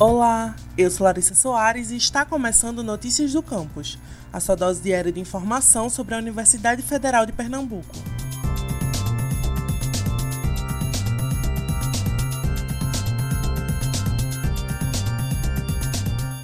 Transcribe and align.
Olá, 0.00 0.56
eu 0.76 0.90
sou 0.90 1.04
Larissa 1.04 1.36
Soares 1.36 1.92
e 1.92 1.96
está 1.96 2.24
começando 2.24 2.82
Notícias 2.82 3.32
do 3.32 3.40
Campus, 3.40 3.96
a 4.32 4.40
sua 4.40 4.56
dose 4.56 4.82
diária 4.82 5.12
de 5.12 5.20
informação 5.20 5.88
sobre 5.88 6.16
a 6.16 6.18
Universidade 6.18 6.82
Federal 6.82 7.24
de 7.24 7.30
Pernambuco. 7.30 7.94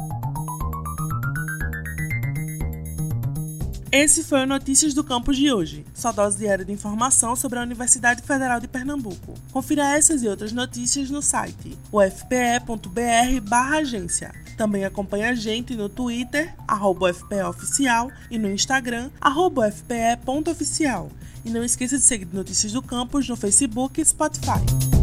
Esse 3.92 4.24
foi 4.24 4.44
o 4.44 4.48
Notícias 4.48 4.94
do 4.94 5.04
Campus 5.04 5.36
de 5.38 5.52
hoje, 5.52 5.86
sua 5.94 6.14
dose 6.14 6.38
diária 6.38 6.64
de 6.64 6.72
informação 6.72 7.36
sobre 7.36 7.60
a 7.60 7.62
Universidade 7.62 8.22
Federal 8.22 8.62
de 8.62 8.68
Pernambuco. 8.68 9.34
Confira 9.52 9.96
essas 9.96 10.24
e 10.24 10.28
outras 10.28 10.54
notícias 10.54 11.10
no 11.10 11.22
site 11.22 11.78
ufpe.br/agência. 11.92 14.46
Também 14.58 14.86
acompanhe 14.86 15.26
a 15.26 15.36
gente 15.36 15.76
no 15.76 15.90
Twitter, 15.90 16.56
@fpeoficial 16.68 18.10
e 18.32 18.38
no 18.38 18.50
Instagram, 18.50 19.10
@fpe.oficial. 19.22 21.12
E 21.44 21.50
não 21.50 21.62
esqueça 21.64 21.98
de 21.98 22.04
seguir 22.04 22.28
Notícias 22.34 22.72
do 22.72 22.82
Campus 22.82 23.28
no 23.30 23.36
Facebook 23.36 24.02
e 24.02 24.06
Spotify. 24.06 24.95